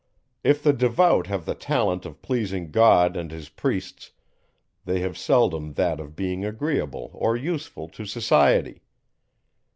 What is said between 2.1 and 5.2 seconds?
pleasing God and his priests, they have